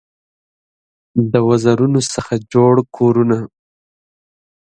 د 1.31 1.33
وزرونو 1.49 2.01
څخه 2.13 2.33
جوړ 2.53 2.73
کورونه 2.95 3.37